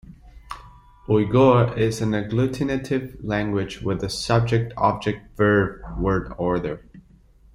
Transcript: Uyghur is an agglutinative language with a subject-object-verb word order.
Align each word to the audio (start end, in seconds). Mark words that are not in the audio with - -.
Uyghur 1.07 1.77
is 1.77 2.01
an 2.01 2.13
agglutinative 2.13 3.19
language 3.23 3.83
with 3.83 4.03
a 4.03 4.09
subject-object-verb 4.09 5.99
word 5.99 6.33
order. 6.39 6.83